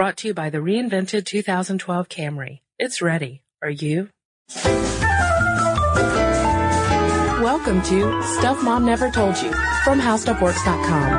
[0.00, 2.60] Brought to you by the reinvented 2012 Camry.
[2.78, 3.42] It's ready.
[3.62, 4.08] Are you?
[7.44, 9.52] Welcome to Stuff Mom Never Told You
[9.84, 11.18] from HowStuffWorks.com.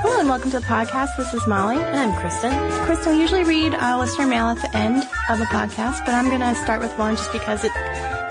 [0.00, 1.18] Hello and welcome to the podcast.
[1.18, 1.76] This is Molly.
[1.76, 2.52] And I'm Kristen.
[2.86, 6.28] Kristen, we usually read uh, listener mail at the end of the podcast, but I'm
[6.30, 7.74] going to start with one just because it's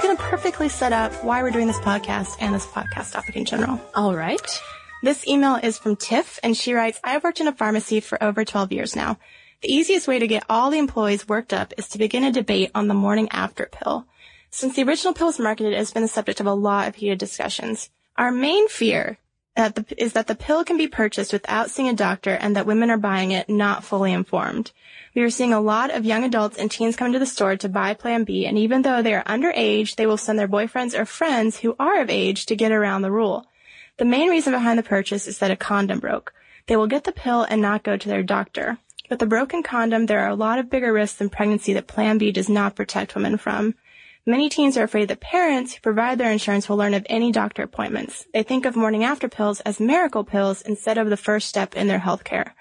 [0.01, 3.45] going to perfectly set up why we're doing this podcast and this podcast topic in
[3.45, 3.79] general.
[3.93, 4.59] All right.
[5.01, 8.43] This email is from Tiff, and she writes, I've worked in a pharmacy for over
[8.43, 9.17] 12 years now.
[9.61, 12.71] The easiest way to get all the employees worked up is to begin a debate
[12.75, 14.07] on the morning after pill.
[14.49, 16.95] Since the original pill was marketed, it has been the subject of a lot of
[16.95, 17.89] heated discussions.
[18.17, 19.19] Our main fear
[19.55, 22.65] uh, the, is that the pill can be purchased without seeing a doctor and that
[22.65, 24.71] women are buying it not fully informed.
[25.15, 27.69] We are seeing a lot of young adults and teens come to the store to
[27.69, 31.05] buy Plan B, and even though they are underage, they will send their boyfriends or
[31.05, 33.48] friends who are of age to get around the rule.
[33.99, 36.33] The main reason behind the purchase is that a condom broke.
[36.67, 38.77] They will get the pill and not go to their doctor.
[39.09, 42.17] With a broken condom, there are a lot of bigger risks than pregnancy that Plan
[42.17, 43.75] B does not protect women from.
[44.25, 47.61] Many teens are afraid that parents who provide their insurance will learn of any doctor
[47.61, 48.25] appointments.
[48.33, 51.87] They think of morning after pills as miracle pills instead of the first step in
[51.87, 52.55] their health care.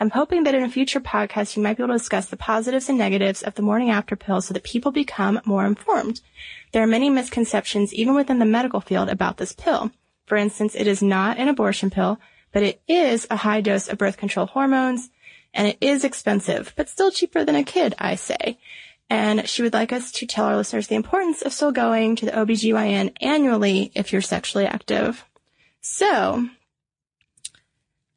[0.00, 2.88] I'm hoping that in a future podcast you might be able to discuss the positives
[2.88, 6.20] and negatives of the morning after pill so that people become more informed.
[6.72, 9.92] There are many misconceptions even within the medical field about this pill.
[10.30, 12.20] For instance, it is not an abortion pill,
[12.52, 15.10] but it is a high dose of birth control hormones,
[15.52, 18.60] and it is expensive, but still cheaper than a kid, I say.
[19.10, 22.26] And she would like us to tell our listeners the importance of still going to
[22.26, 25.24] the OBGYN annually if you're sexually active.
[25.80, 26.48] So,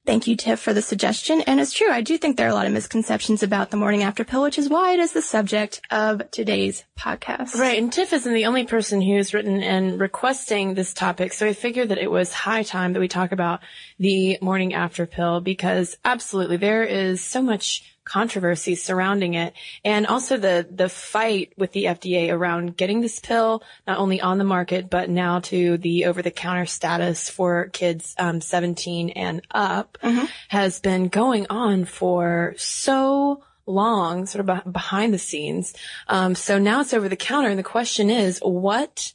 [0.05, 1.41] Thank you, Tiff, for the suggestion.
[1.41, 1.89] And it's true.
[1.89, 4.57] I do think there are a lot of misconceptions about the morning after pill, which
[4.57, 7.55] is why it is the subject of today's podcast.
[7.55, 7.77] Right.
[7.77, 11.31] And Tiff isn't the only person who's written and requesting this topic.
[11.31, 13.61] So I figured that it was high time that we talk about
[13.97, 19.53] the morning after pill because absolutely there is so much controversy surrounding it
[19.85, 24.37] and also the the fight with the FDA around getting this pill not only on
[24.37, 29.41] the market but now to the over the counter status for kids um, 17 and
[29.51, 30.25] up Mm-hmm.
[30.49, 35.73] has been going on for so long sort of behind the scenes
[36.09, 39.13] um, so now it's over the counter and the question is what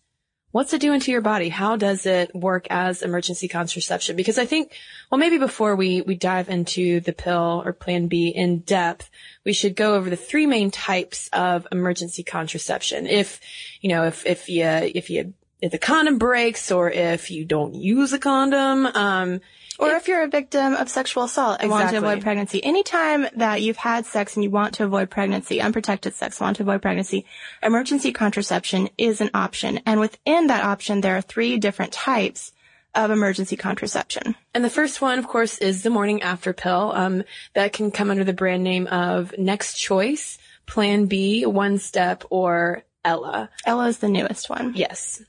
[0.50, 1.50] What's it doing to your body?
[1.50, 4.16] How does it work as emergency contraception?
[4.16, 4.72] Because I think,
[5.10, 9.10] well, maybe before we, we dive into the pill or plan B in depth,
[9.44, 13.06] we should go over the three main types of emergency contraception.
[13.06, 13.41] If,
[13.82, 17.75] you know, if, if you, if you, if the condom breaks or if you don't
[17.75, 19.40] use a condom, um,
[19.78, 23.62] Or if you're a victim of sexual assault and want to avoid pregnancy, anytime that
[23.62, 27.26] you've had sex and you want to avoid pregnancy, unprotected sex, want to avoid pregnancy,
[27.62, 29.80] emergency contraception is an option.
[29.86, 32.52] And within that option, there are three different types
[32.94, 34.34] of emergency contraception.
[34.52, 36.92] And the first one, of course, is the morning after pill.
[36.92, 37.22] Um,
[37.54, 42.82] that can come under the brand name of Next Choice, Plan B, One Step, or
[43.04, 43.50] Ella.
[43.64, 44.72] Ella is the newest one.
[44.74, 45.22] Yes.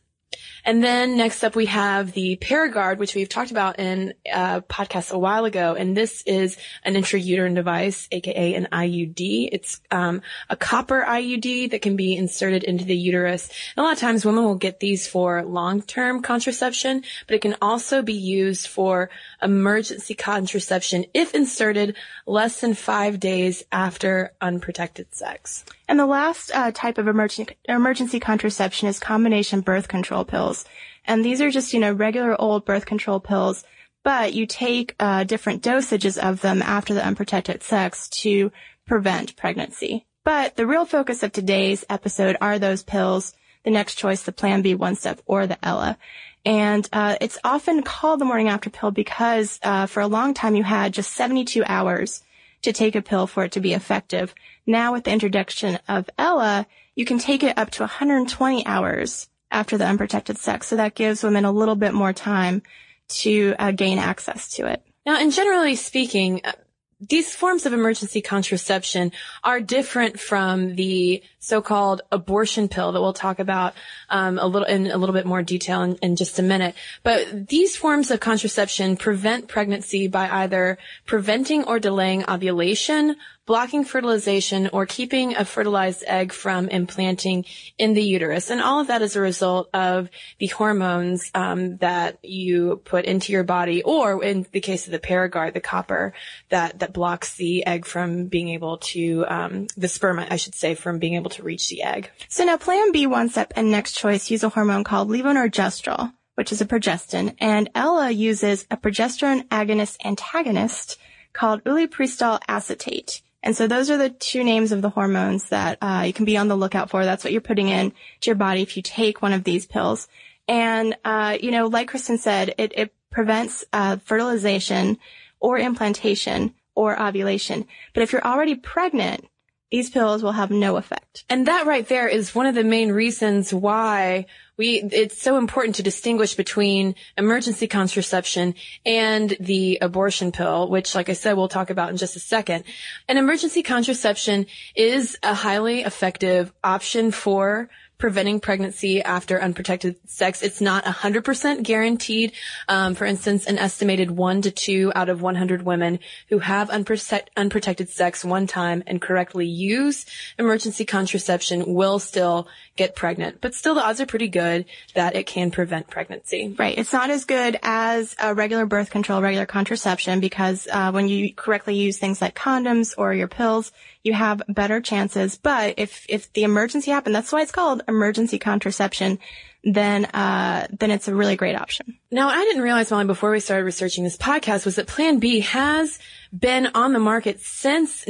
[0.70, 5.10] And then next up we have the Paragard, which we've talked about in a podcast
[5.10, 5.74] a while ago.
[5.74, 9.50] And this is an intrauterine device, aka an IUD.
[9.52, 13.50] It's um, a copper IUD that can be inserted into the uterus.
[13.76, 17.56] And a lot of times women will get these for long-term contraception, but it can
[17.64, 19.10] also be used for
[19.42, 21.96] emergency contraception if inserted
[22.28, 25.66] less than five days after unprotected sex.
[25.88, 30.59] And the last uh, type of emergency, emergency contraception is combination birth control pills.
[31.06, 33.64] And these are just, you know, regular old birth control pills,
[34.04, 38.52] but you take uh, different dosages of them after the unprotected sex to
[38.86, 40.06] prevent pregnancy.
[40.24, 43.34] But the real focus of today's episode are those pills,
[43.64, 45.98] the next choice, the Plan B one step or the Ella.
[46.46, 50.56] And uh, it's often called the morning after pill because uh, for a long time
[50.56, 52.24] you had just 72 hours
[52.62, 54.34] to take a pill for it to be effective.
[54.66, 59.78] Now with the introduction of Ella, you can take it up to 120 hours after
[59.78, 60.68] the unprotected sex.
[60.68, 62.62] So that gives women a little bit more time
[63.10, 64.84] to uh, gain access to it.
[65.06, 66.52] Now, and generally speaking, uh,
[67.00, 69.12] these forms of emergency contraception
[69.44, 73.74] are different from the so-called abortion pill that we'll talk about
[74.10, 76.76] um, a little in a little bit more detail in, in, just a minute.
[77.04, 83.16] But these forms of contraception prevent pregnancy by either preventing or delaying ovulation,
[83.46, 87.46] blocking fertilization, or keeping a fertilized egg from implanting
[87.78, 88.50] in the uterus.
[88.50, 93.32] And all of that is a result of the hormones um, that you put into
[93.32, 96.14] your body, or in the case of the Paragard, the copper
[96.50, 100.76] that that blocks the egg from being able to um, the sperm, I should say,
[100.76, 102.10] from being able to reach the egg.
[102.28, 106.52] So now Plan B, One Step, and Next Choice use a hormone called levonorgestrel, which
[106.52, 110.98] is a progestin, and Ella uses a progesterone agonist antagonist
[111.34, 113.22] called ulipristal acetate.
[113.42, 116.38] And so those are the two names of the hormones that uh, you can be
[116.38, 117.06] on the lookout for.
[117.06, 117.92] That's what you're putting in
[118.22, 120.08] to your body if you take one of these pills.
[120.48, 124.98] And uh, you know, like Kristen said, it, it prevents uh, fertilization
[125.40, 127.66] or implantation or ovulation.
[127.94, 129.28] But if you're already pregnant,
[129.72, 131.24] these pills will have no effect.
[131.30, 134.26] And that right there is one of the main reasons why
[134.58, 138.56] we, it's so important to distinguish between emergency contraception
[138.86, 142.66] and the abortion pill, which, like I said, we'll talk about in just a second.
[143.08, 147.70] An emergency contraception is a highly effective option for
[148.00, 150.42] preventing pregnancy after unprotected sex.
[150.42, 152.32] It's not 100% guaranteed.
[152.68, 156.00] Um, for instance, an estimated one to two out of 100 women
[156.30, 160.06] who have unprotect- unprotected sex one time and correctly use
[160.40, 162.48] emergency contraception will still
[162.80, 163.42] get pregnant.
[163.42, 164.66] But still, the odds are pretty good
[164.96, 166.56] that it can prevent pregnancy.
[166.58, 166.78] Right.
[166.78, 171.34] It's not as good as a regular birth control, regular contraception, because uh, when you
[171.34, 173.72] correctly use things like condoms or your pills,
[174.02, 175.38] you have better chances.
[175.38, 179.20] But if if the emergency happened, that's why it's called emergency contraception.
[179.62, 181.98] Then, uh, then it's a really great option.
[182.10, 185.42] Now, I didn't realize, Molly, before we started researching this podcast, was that Plan B
[185.42, 186.00] has
[186.32, 188.08] been on the market since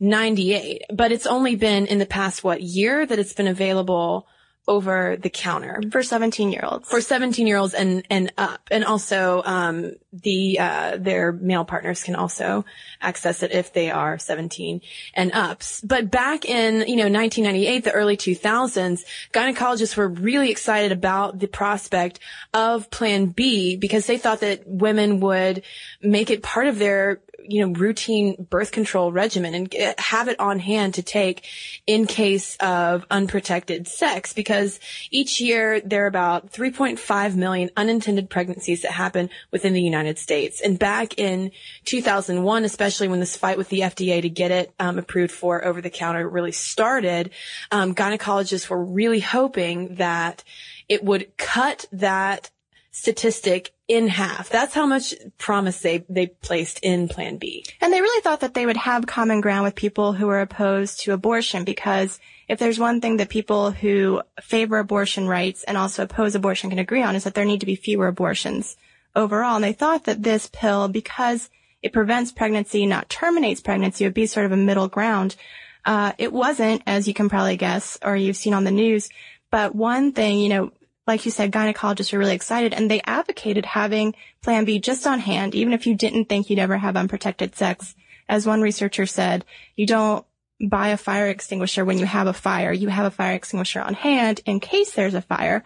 [0.00, 4.26] 1998, but it's only been in the past what year that it's been available
[4.70, 5.82] over the counter.
[5.90, 8.60] For 17 year olds for 17 year olds and and up.
[8.70, 12.64] And also um, the uh, their male partners can also
[13.00, 14.80] access it if they are 17
[15.14, 15.80] and ups.
[15.80, 19.00] But back in you know 1998 the early 2000s
[19.32, 22.20] gynecologists were really excited about the prospect
[22.54, 25.62] of plan B because they thought that women would
[26.00, 27.20] make it part of their
[27.50, 31.44] you know, routine birth control regimen and have it on hand to take
[31.84, 34.78] in case of unprotected sex because
[35.10, 40.60] each year there are about 3.5 million unintended pregnancies that happen within the United States.
[40.60, 41.50] And back in
[41.86, 45.80] 2001, especially when this fight with the FDA to get it um, approved for over
[45.80, 47.30] the counter really started,
[47.72, 50.44] um, gynecologists were really hoping that
[50.88, 52.50] it would cut that
[52.90, 54.48] statistic in half.
[54.48, 57.64] That's how much promise they, they placed in Plan B.
[57.80, 61.00] And they really thought that they would have common ground with people who are opposed
[61.00, 62.18] to abortion because
[62.48, 66.78] if there's one thing that people who favor abortion rights and also oppose abortion can
[66.78, 68.76] agree on is that there need to be fewer abortions
[69.14, 69.56] overall.
[69.56, 71.48] And they thought that this pill, because
[71.82, 75.36] it prevents pregnancy, not terminates pregnancy, would be sort of a middle ground.
[75.84, 79.08] Uh, it wasn't, as you can probably guess, or you've seen on the news.
[79.50, 80.72] But one thing, you know,
[81.06, 85.18] like you said, gynecologists are really excited and they advocated having plan B just on
[85.18, 87.94] hand, even if you didn't think you'd ever have unprotected sex.
[88.28, 90.24] As one researcher said, you don't
[90.68, 92.72] buy a fire extinguisher when you have a fire.
[92.72, 95.64] You have a fire extinguisher on hand in case there's a fire.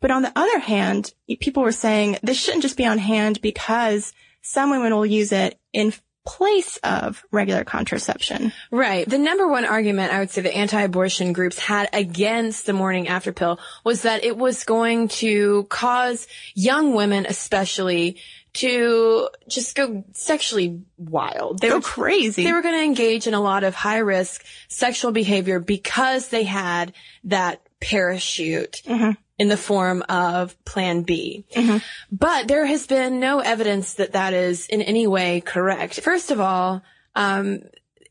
[0.00, 4.12] But on the other hand, people were saying this shouldn't just be on hand because
[4.42, 5.92] some women will use it in
[6.24, 8.52] place of regular contraception.
[8.70, 9.08] Right.
[9.08, 13.32] The number one argument I would say the anti-abortion groups had against the morning after
[13.32, 18.18] pill was that it was going to cause young women especially
[18.54, 21.60] to just go sexually wild.
[21.60, 22.44] They go crazy.
[22.44, 26.44] They were going to engage in a lot of high risk sexual behavior because they
[26.44, 26.92] had
[27.24, 29.12] that parachute mm-hmm.
[29.42, 31.44] In the form of plan B.
[31.52, 31.78] Mm-hmm.
[32.12, 35.98] But there has been no evidence that that is in any way correct.
[35.98, 36.80] First of all,
[37.16, 37.62] um,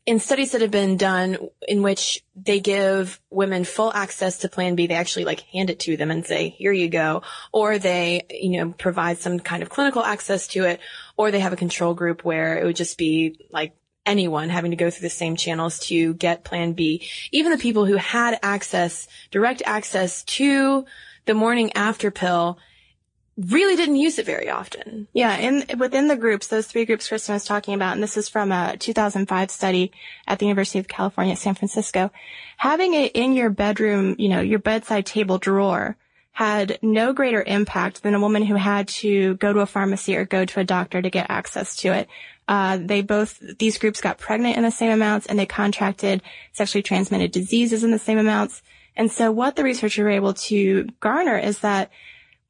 [0.04, 4.74] in studies that have been done in which they give women full access to plan
[4.74, 7.22] B, they actually like hand it to them and say, here you go.
[7.50, 10.80] Or they, you know, provide some kind of clinical access to it.
[11.16, 13.74] Or they have a control group where it would just be like
[14.04, 17.08] anyone having to go through the same channels to get plan B.
[17.30, 20.84] Even the people who had access, direct access to
[21.26, 22.58] the morning after pill
[23.38, 25.08] really didn't use it very often.
[25.12, 28.28] Yeah, and within the groups, those three groups Kristen was talking about, and this is
[28.28, 29.92] from a 2005 study
[30.26, 32.10] at the University of California, San Francisco,
[32.58, 35.96] having it in your bedroom, you know, your bedside table drawer
[36.32, 40.24] had no greater impact than a woman who had to go to a pharmacy or
[40.24, 42.08] go to a doctor to get access to it.
[42.48, 46.82] Uh, they both, these groups got pregnant in the same amounts and they contracted sexually
[46.82, 48.62] transmitted diseases in the same amounts.
[48.96, 51.90] And so what the researchers were able to garner is that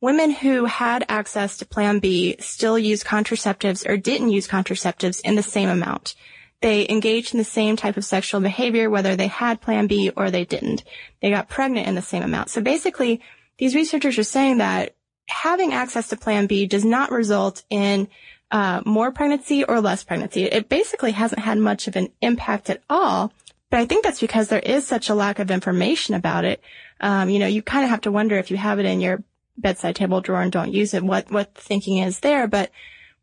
[0.01, 5.37] women who had access to Plan B still used contraceptives or didn't use contraceptives in
[5.37, 6.15] the same amount.
[6.61, 10.31] They engaged in the same type of sexual behavior, whether they had Plan B or
[10.31, 10.85] they didn't.
[11.21, 12.51] They got pregnant in the same amount.
[12.51, 13.21] So basically,
[13.59, 14.95] these researchers are saying that
[15.29, 18.09] having access to Plan B does not result in
[18.51, 20.45] uh, more pregnancy or less pregnancy.
[20.45, 23.33] It basically hasn't had much of an impact at all.
[23.73, 26.61] But I think that's because there is such a lack of information about it.
[27.01, 29.25] Um, you know, you kind of have to wonder if you have it in your
[29.57, 32.47] bedside table drawer and don't use it, what, what thinking is there.
[32.47, 32.71] But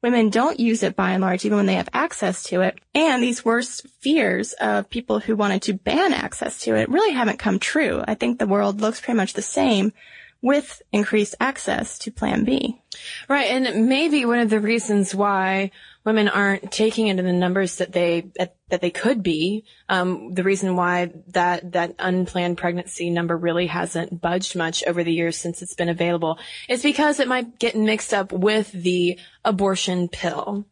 [0.01, 2.79] women don't use it by and large, even when they have access to it.
[2.95, 7.37] And these worst fears of people who wanted to ban access to it really haven't
[7.37, 8.03] come true.
[8.07, 9.93] I think the world looks pretty much the same
[10.41, 12.81] with increased access to Plan B.
[13.27, 15.69] Right, and maybe one of the reasons why
[16.05, 20.43] women aren't taking it in the numbers that they that, they could be, um, the
[20.43, 25.61] reason why that that unplanned pregnancy number really hasn't budged much over the years since
[25.61, 30.65] it's been available, is because it might get mixed up with the abortion pill.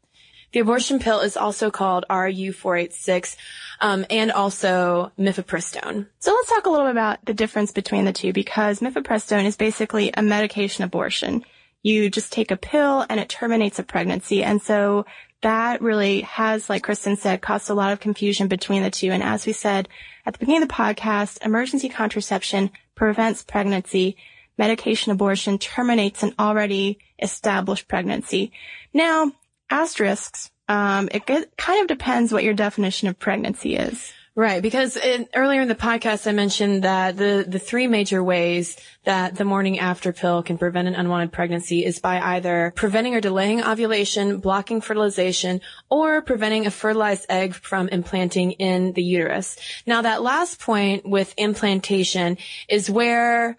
[0.54, 3.36] The abortion pill is also called RU486
[3.82, 6.08] um, and also mifepristone.
[6.20, 9.58] So let's talk a little bit about the difference between the two because mifepristone is
[9.58, 11.44] basically a medication abortion.
[11.84, 14.44] You just take a pill and it terminates a pregnancy.
[14.44, 15.06] And so
[15.42, 19.12] that really has, like Kristen said, caused a lot of confusion between the two.
[19.12, 19.88] And as we said
[20.26, 24.18] at the beginning of the podcast, emergency contraception prevents pregnancy.
[24.58, 28.52] Medication abortion terminates an already established pregnancy.
[28.94, 29.32] Now,
[29.70, 34.12] asterisks um, it get, kind of depends what your definition of pregnancy is.
[34.38, 38.78] Right, because in, earlier in the podcast I mentioned that the, the three major ways
[39.04, 43.20] that the morning after pill can prevent an unwanted pregnancy is by either preventing or
[43.20, 49.58] delaying ovulation, blocking fertilization, or preventing a fertilized egg from implanting in the uterus.
[49.88, 52.38] Now that last point with implantation
[52.70, 53.58] is where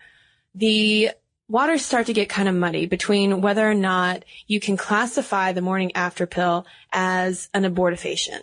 [0.54, 1.10] the
[1.48, 5.60] waters start to get kind of muddy between whether or not you can classify the
[5.60, 8.42] morning after pill as an abortifacient.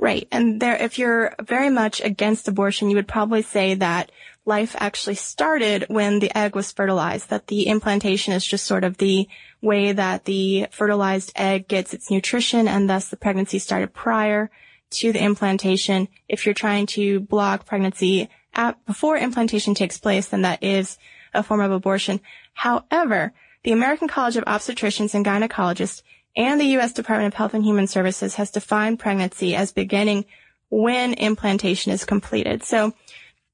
[0.00, 0.28] Right.
[0.30, 4.12] And there, if you're very much against abortion, you would probably say that
[4.44, 8.98] life actually started when the egg was fertilized, that the implantation is just sort of
[8.98, 9.28] the
[9.60, 14.50] way that the fertilized egg gets its nutrition and thus the pregnancy started prior
[14.90, 16.06] to the implantation.
[16.28, 20.96] If you're trying to block pregnancy at, before implantation takes place, then that is
[21.34, 22.20] a form of abortion.
[22.54, 23.32] However,
[23.64, 26.02] the American College of Obstetricians and Gynecologists
[26.38, 26.92] and the U.S.
[26.92, 30.24] Department of Health and Human Services has defined pregnancy as beginning
[30.70, 32.62] when implantation is completed.
[32.62, 32.94] So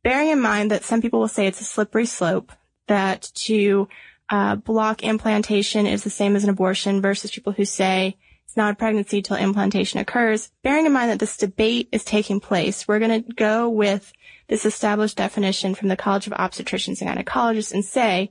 [0.03, 2.53] bearing in mind that some people will say it's a slippery slope,
[2.87, 3.89] that to
[4.29, 8.75] uh, block implantation is the same as an abortion versus people who say it's not
[8.75, 10.51] a pregnancy till implantation occurs.
[10.63, 14.13] Bearing in mind that this debate is taking place, we're going to go with
[14.49, 18.29] this established definition from the College of Obstetricians and Gynecologists and say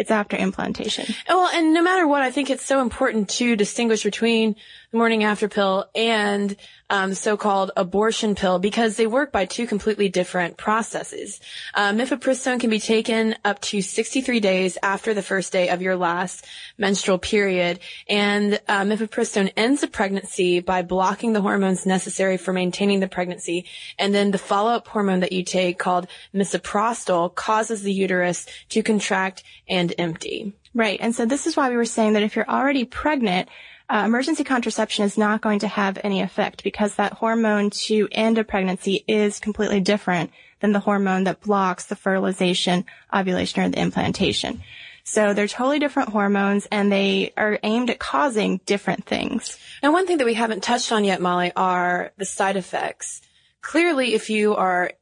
[0.00, 1.14] it's after implantation.
[1.28, 4.56] Well, and no matter what, I think it's so important to distinguish between
[4.90, 6.56] the morning after pill and
[6.88, 11.40] um, so-called abortion pill because they work by two completely different processes.
[11.74, 15.94] Uh, mifepristone can be taken up to 63 days after the first day of your
[15.94, 16.44] last
[16.76, 17.78] menstrual period,
[18.08, 23.66] and uh, mifepristone ends a pregnancy by blocking the hormones necessary for maintaining the pregnancy,
[23.96, 29.44] and then the follow-up hormone that you take called misoprostol causes the uterus to contract
[29.68, 30.52] and empty.
[30.74, 33.48] Right, and so this is why we were saying that if you're already pregnant,
[33.90, 38.38] uh, emergency contraception is not going to have any effect because that hormone to end
[38.38, 40.30] a pregnancy is completely different
[40.60, 44.62] than the hormone that blocks the fertilization, ovulation, or the implantation.
[45.02, 49.58] So they're totally different hormones and they are aimed at causing different things.
[49.82, 53.22] And one thing that we haven't touched on yet, Molly, are the side effects.
[53.60, 54.92] Clearly, if you are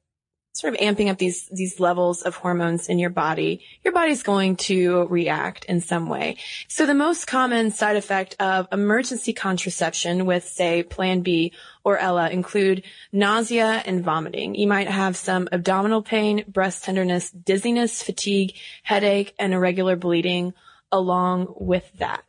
[0.59, 4.57] sort of amping up these these levels of hormones in your body, your body's going
[4.57, 6.37] to react in some way.
[6.67, 11.53] So the most common side effect of emergency contraception with say Plan B
[11.85, 14.57] or Ella include nausea and vomiting.
[14.57, 20.55] You might have some abdominal pain, breast tenderness, dizziness, fatigue, headache, and irregular bleeding
[20.91, 22.25] along with that.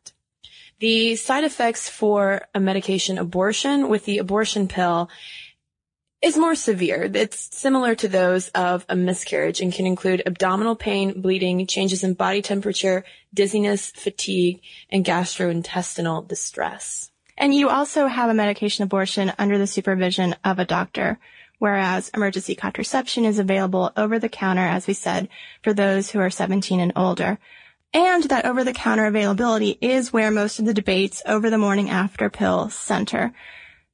[0.79, 5.09] The side effects for a medication abortion with the abortion pill
[6.21, 7.09] is more severe.
[7.13, 12.13] It's similar to those of a miscarriage and can include abdominal pain, bleeding, changes in
[12.13, 17.09] body temperature, dizziness, fatigue, and gastrointestinal distress.
[17.37, 21.19] And you also have a medication abortion under the supervision of a doctor,
[21.57, 25.29] whereas emergency contraception is available over the counter, as we said,
[25.63, 27.39] for those who are 17 and older.
[27.93, 31.89] And that over the counter availability is where most of the debates over the morning
[31.89, 33.33] after pill center.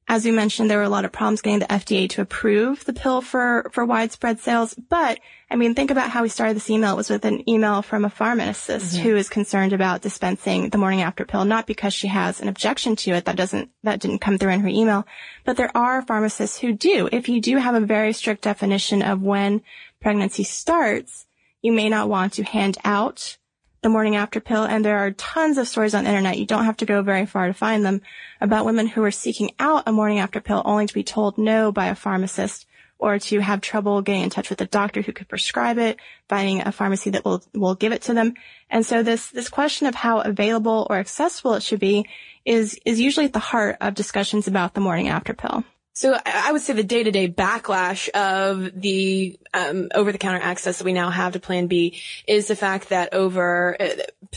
[0.08, 2.92] As we mentioned, there were a lot of problems getting the FDA to approve the
[2.92, 4.72] pill for, for widespread sales.
[4.74, 5.18] But,
[5.50, 6.92] I mean, think about how we started this email.
[6.92, 9.02] It was with an email from a pharmacist mm-hmm.
[9.02, 12.94] who is concerned about dispensing the morning after pill, not because she has an objection
[12.96, 13.24] to it.
[13.24, 15.08] That doesn't, that didn't come through in her email.
[15.44, 17.08] But there are pharmacists who do.
[17.10, 19.62] If you do have a very strict definition of when
[20.00, 21.26] pregnancy starts,
[21.62, 23.38] you may not want to hand out
[23.82, 24.64] the morning after pill.
[24.64, 26.38] And there are tons of stories on the internet.
[26.38, 28.02] You don't have to go very far to find them
[28.40, 31.72] about women who are seeking out a morning after pill only to be told no
[31.72, 32.66] by a pharmacist
[32.98, 36.62] or to have trouble getting in touch with a doctor who could prescribe it, finding
[36.62, 38.34] a pharmacy that will, will give it to them.
[38.70, 42.06] And so this, this question of how available or accessible it should be
[42.44, 45.64] is, is usually at the heart of discussions about the morning after pill.
[45.96, 51.08] So I would say the day-to-day backlash of the um, over-the-counter access that we now
[51.08, 51.98] have to Plan B
[52.28, 53.88] is the fact that over uh,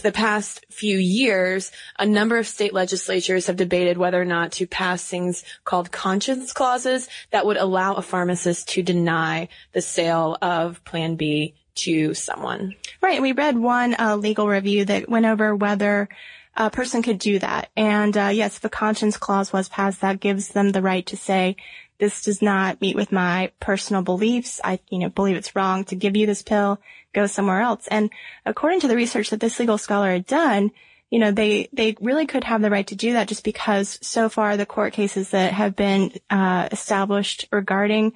[0.01, 4.67] the past few years, a number of state legislatures have debated whether or not to
[4.67, 10.81] pass things called conscience clauses that would allow a pharmacist to deny the sale of
[10.85, 12.75] Plan B to someone.
[13.01, 13.21] Right.
[13.21, 16.07] We read one uh, legal review that went over whether
[16.55, 17.69] a person could do that.
[17.75, 21.55] And uh, yes, a conscience clause was passed, that gives them the right to say,
[21.99, 24.61] this does not meet with my personal beliefs.
[24.63, 26.79] I, you know, believe it's wrong to give you this pill.
[27.13, 27.87] Go somewhere else.
[27.87, 28.09] And
[28.45, 30.71] according to the research that this legal scholar had done,
[31.09, 34.29] you know, they, they really could have the right to do that just because so
[34.29, 38.13] far the court cases that have been, uh, established regarding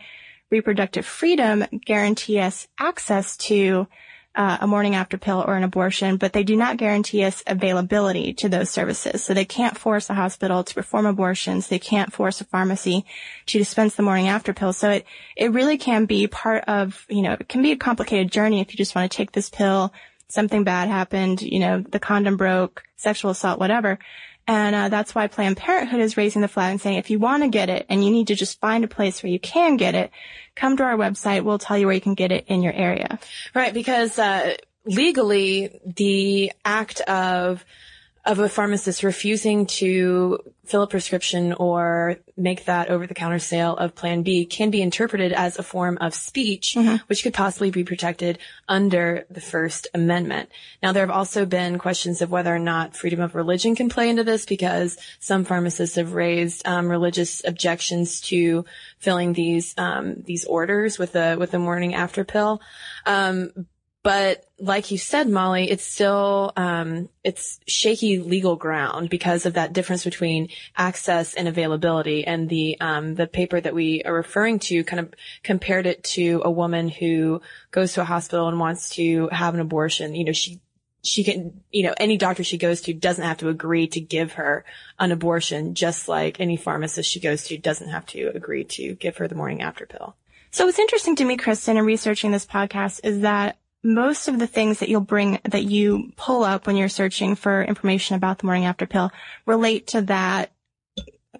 [0.49, 3.87] reproductive freedom guarantee us access to
[4.35, 8.33] uh, a morning after pill or an abortion, but they do not guarantee us availability
[8.33, 9.23] to those services.
[9.23, 11.67] So they can't force a hospital to perform abortions.
[11.67, 13.05] They can't force a pharmacy
[13.47, 14.73] to dispense the morning after pill.
[14.73, 18.31] So it, it really can be part of, you know, it can be a complicated
[18.31, 19.93] journey if you just want to take this pill,
[20.29, 23.99] something bad happened, you know, the condom broke, sexual assault, whatever.
[24.47, 27.43] And uh, that's why Planned Parenthood is raising the flag and saying, if you want
[27.43, 29.95] to get it and you need to just find a place where you can get
[29.95, 30.11] it,
[30.55, 31.43] come to our website.
[31.43, 33.19] We'll tell you where you can get it in your area.
[33.55, 37.63] Right, because uh, legally, the act of
[38.25, 44.23] of a pharmacist refusing to fill a prescription or make that over-the-counter sale of Plan
[44.23, 46.95] B can be interpreted as a form of speech, mm-hmm.
[47.07, 50.49] which could possibly be protected under the First Amendment.
[50.81, 54.09] Now, there have also been questions of whether or not freedom of religion can play
[54.09, 58.63] into this because some pharmacists have raised um, religious objections to
[58.99, 62.61] filling these um, these orders with a with a morning after pill.
[63.05, 63.67] Um,
[64.03, 69.71] but like you said, Molly, it's still, um, it's shaky legal ground because of that
[69.71, 72.25] difference between access and availability.
[72.27, 76.41] And the, um, the paper that we are referring to kind of compared it to
[76.43, 80.15] a woman who goes to a hospital and wants to have an abortion.
[80.15, 80.59] You know, she,
[81.01, 84.33] she can, you know, any doctor she goes to doesn't have to agree to give
[84.33, 84.65] her
[84.99, 89.17] an abortion, just like any pharmacist she goes to doesn't have to agree to give
[89.17, 90.17] her the morning after pill.
[90.51, 94.47] So what's interesting to me, Kristen, in researching this podcast is that most of the
[94.47, 98.45] things that you'll bring, that you pull up when you're searching for information about the
[98.45, 99.11] morning after pill
[99.45, 100.51] relate to that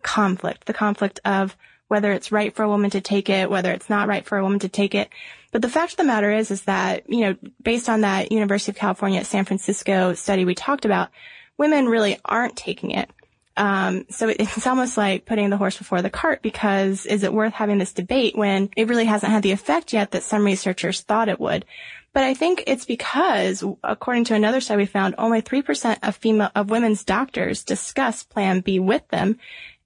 [0.01, 1.55] conflict, the conflict of
[1.87, 4.43] whether it's right for a woman to take it, whether it's not right for a
[4.43, 5.09] woman to take it.
[5.51, 8.71] But the fact of the matter is, is that, you know, based on that University
[8.71, 11.09] of California at San Francisco study we talked about,
[11.57, 13.09] women really aren't taking it.
[13.55, 17.53] Um, so it's almost like putting the horse before the cart because is it worth
[17.53, 21.29] having this debate when it really hasn't had the effect yet that some researchers thought
[21.29, 21.65] it would?
[22.13, 26.51] But I think it's because, according to another study we found, only 3% of female,
[26.53, 29.39] of women's doctors discuss Plan B with them.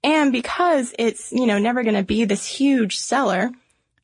[0.04, 3.50] And because it's, you know, never going to be this huge seller,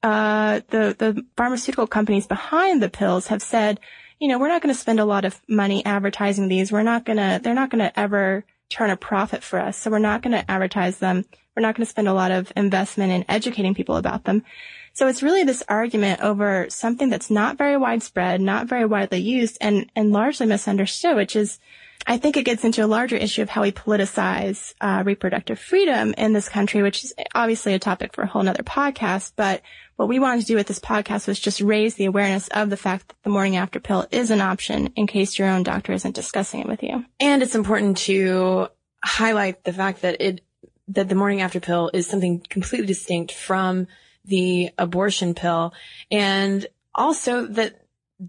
[0.03, 3.79] uh, the, the pharmaceutical companies behind the pills have said,
[4.19, 6.73] you know, we're not going to spend a lot of money advertising these.
[6.73, 9.77] We're not going to, they're not going to ever turn a profit for us.
[9.77, 11.25] So we're not going to advertise them.
[11.55, 14.45] We're not going to spend a lot of investment in educating people about them.
[14.94, 19.59] So it's really this argument over something that's not very widespread, not very widely used,
[19.61, 21.59] and, and largely misunderstood, which is,
[22.07, 26.14] I think it gets into a larger issue of how we politicize uh, reproductive freedom
[26.16, 29.33] in this country, which is obviously a topic for a whole nother podcast.
[29.35, 29.62] But
[29.96, 32.76] what we wanted to do with this podcast was just raise the awareness of the
[32.76, 36.14] fact that the morning after pill is an option in case your own doctor isn't
[36.14, 37.04] discussing it with you.
[37.18, 38.68] And it's important to
[39.02, 40.40] highlight the fact that it
[40.87, 43.87] that the morning after pill is something completely distinct from
[44.25, 45.75] the abortion pill
[46.11, 47.85] and also that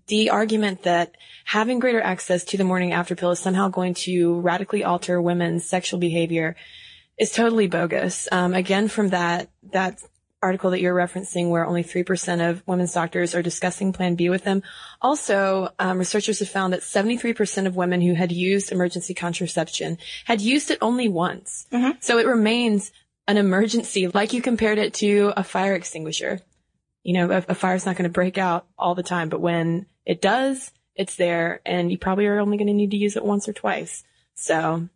[0.07, 4.39] the argument that having greater access to the morning after pill is somehow going to
[4.39, 6.55] radically alter women's sexual behavior
[7.17, 8.27] is totally bogus.
[8.31, 10.01] Um, again, from that, that
[10.41, 14.43] article that you're referencing where only 3% of women's doctors are discussing Plan B with
[14.43, 14.61] them.
[15.01, 20.41] Also, um, researchers have found that 73% of women who had used emergency contraception had
[20.41, 21.65] used it only once.
[21.71, 21.97] Mm-hmm.
[21.99, 22.91] So it remains
[23.27, 26.41] an emergency, like you compared it to a fire extinguisher.
[27.03, 29.85] You know, a, a fire's not going to break out all the time, but when
[30.05, 33.25] it does, it's there and you probably are only going to need to use it
[33.25, 34.03] once or twice.
[34.33, 34.87] So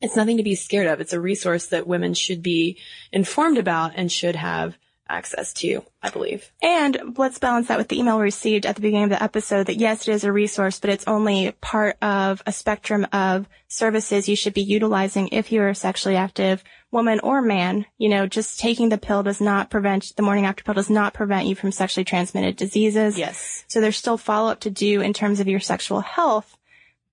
[0.00, 1.00] it's nothing to be scared of.
[1.00, 2.78] It's a resource that women should be
[3.12, 4.76] informed about and should have
[5.12, 6.50] access to, I believe.
[6.62, 9.76] And let's balance that with the email received at the beginning of the episode that
[9.76, 14.36] yes, it is a resource, but it's only part of a spectrum of services you
[14.36, 17.86] should be utilizing if you're a sexually active woman or man.
[17.98, 21.14] You know, just taking the pill does not prevent, the morning after pill does not
[21.14, 23.18] prevent you from sexually transmitted diseases.
[23.18, 23.64] Yes.
[23.68, 26.56] So there's still follow up to do in terms of your sexual health,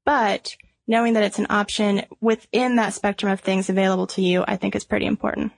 [0.06, 0.56] but
[0.88, 4.76] knowing that it's an option within that spectrum of things available to you, I think
[4.76, 5.52] is pretty important.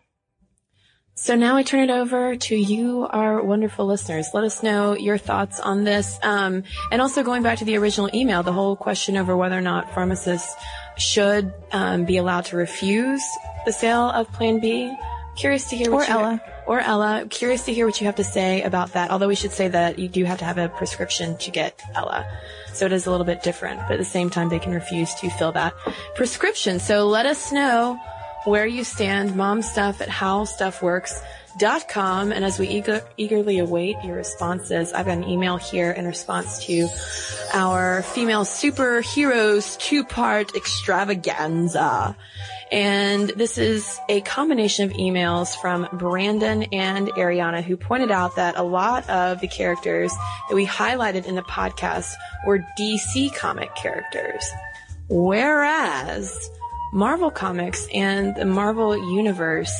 [1.13, 4.29] So now I turn it over to you, our wonderful listeners.
[4.33, 6.17] Let us know your thoughts on this.
[6.23, 9.61] Um, and also going back to the original email, the whole question over whether or
[9.61, 10.55] not pharmacists
[10.97, 13.21] should um, be allowed to refuse
[13.65, 14.95] the sale of Plan B.
[15.35, 16.41] Curious to hear what Or you, Ella.
[16.65, 17.25] Or Ella.
[17.29, 19.11] Curious to hear what you have to say about that.
[19.11, 22.25] Although we should say that you do have to have a prescription to get Ella.
[22.73, 25.13] So it is a little bit different, but at the same time, they can refuse
[25.15, 25.73] to fill that
[26.15, 26.79] prescription.
[26.79, 27.99] So let us know
[28.45, 32.31] where you stand, mom stuff at howstuffworks.com.
[32.31, 36.65] And as we eager, eagerly await your responses, I've got an email here in response
[36.65, 36.87] to
[37.53, 42.15] our female superheroes two-part extravaganza.
[42.71, 48.57] And this is a combination of emails from Brandon and Ariana who pointed out that
[48.57, 50.13] a lot of the characters
[50.47, 52.13] that we highlighted in the podcast
[52.47, 54.49] were DC comic characters.
[55.09, 56.49] Whereas
[56.93, 59.73] Marvel Comics and the Marvel Universe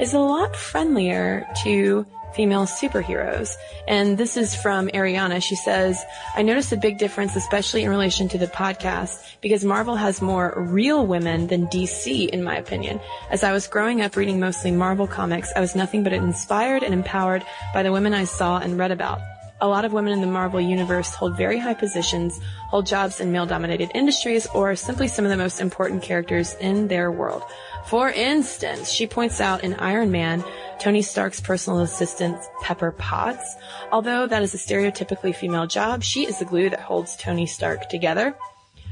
[0.00, 3.54] is a lot friendlier to female superheroes.
[3.86, 5.40] And this is from Ariana.
[5.40, 9.94] She says, I noticed a big difference, especially in relation to the podcast, because Marvel
[9.94, 13.00] has more real women than DC, in my opinion.
[13.30, 16.92] As I was growing up reading mostly Marvel comics, I was nothing but inspired and
[16.92, 19.20] empowered by the women I saw and read about.
[19.60, 23.32] A lot of women in the Marvel universe hold very high positions, hold jobs in
[23.32, 27.42] male dominated industries, or are simply some of the most important characters in their world.
[27.86, 30.44] For instance, she points out in Iron Man,
[30.78, 33.56] Tony Stark's personal assistant, Pepper Potts.
[33.90, 37.88] Although that is a stereotypically female job, she is the glue that holds Tony Stark
[37.88, 38.36] together.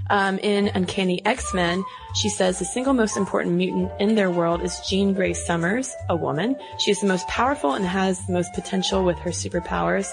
[0.09, 4.81] Um, in Uncanny X-Men, she says the single most important mutant in their world is
[4.89, 6.57] Jean Grey Summers, a woman.
[6.79, 10.11] She is the most powerful and has the most potential with her superpowers.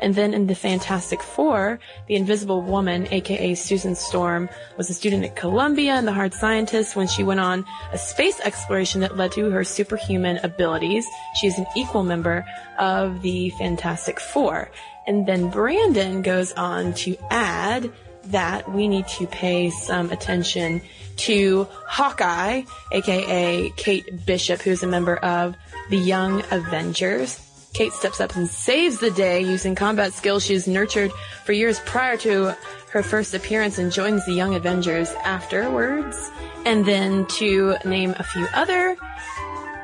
[0.00, 5.24] And then in the Fantastic Four, the Invisible Woman, aka Susan Storm, was a student
[5.24, 9.32] at Columbia and the hard scientist when she went on a space exploration that led
[9.32, 11.06] to her superhuman abilities.
[11.40, 12.44] She is an equal member
[12.78, 14.70] of the Fantastic Four.
[15.06, 17.92] And then Brandon goes on to add
[18.30, 20.80] that we need to pay some attention
[21.16, 25.56] to Hawkeye, aka Kate Bishop, who's a member of
[25.90, 27.40] the Young Avengers.
[27.72, 31.12] Kate steps up and saves the day using combat skills she's nurtured
[31.44, 32.56] for years prior to
[32.90, 36.30] her first appearance and joins the Young Avengers afterwards.
[36.64, 38.96] And then to name a few other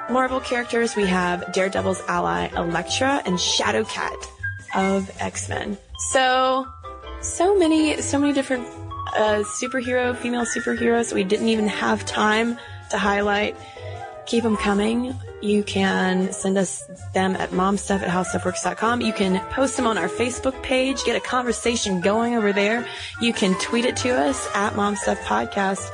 [0.09, 4.27] Marvel characters, we have Daredevil's ally Elektra and Shadowcat
[4.75, 5.77] of X-Men.
[6.13, 6.67] So,
[7.21, 8.67] so many, so many different
[9.15, 11.13] uh, superhero, female superheroes.
[11.13, 12.59] We didn't even have time
[12.91, 13.57] to highlight.
[14.27, 15.15] Keep them coming.
[15.43, 19.01] You can send us them at momstuff at howstuffworks.com.
[19.01, 22.87] You can post them on our Facebook page, get a conversation going over there.
[23.21, 25.91] You can tweet it to us at momstuffpodcast,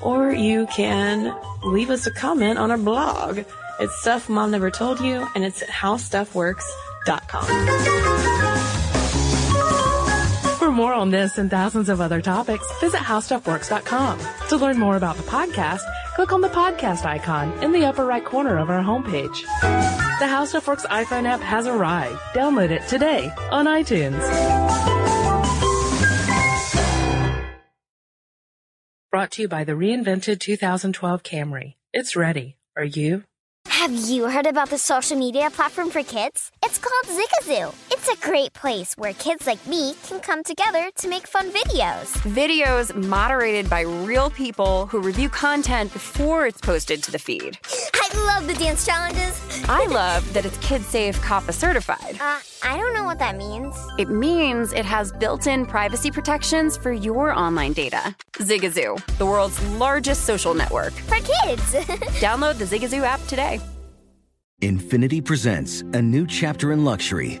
[0.00, 3.40] or you can leave us a comment on our blog.
[3.80, 8.49] It's stuff mom never told you, and it's at howstuffworks.com.
[11.00, 14.18] On this and thousands of other topics, visit howstuffworks.com.
[14.50, 15.80] To learn more about the podcast,
[16.14, 19.40] click on the podcast icon in the upper right corner of our homepage.
[20.20, 22.18] The How Stuff Works iPhone app has arrived.
[22.34, 24.20] Download it today on iTunes.
[29.10, 31.76] Brought to you by the reinvented 2012 Camry.
[31.94, 32.58] It's ready.
[32.76, 33.24] Are you?
[33.68, 36.52] Have you heard about the social media platform for kids?
[36.62, 37.74] It's called Zigazoo.
[38.02, 42.16] It's a great place where kids like me can come together to make fun videos.
[42.32, 47.58] Videos moderated by real people who review content before it's posted to the feed.
[47.94, 49.38] I love the dance challenges.
[49.68, 52.16] I love that it's Kid Safe COPPA certified.
[52.18, 53.76] Uh, I don't know what that means.
[53.98, 58.16] It means it has built in privacy protections for your online data.
[58.38, 60.94] Zigazoo, the world's largest social network.
[60.94, 61.74] For kids.
[62.18, 63.60] Download the Zigazoo app today.
[64.62, 67.40] Infiniti presents a new chapter in luxury,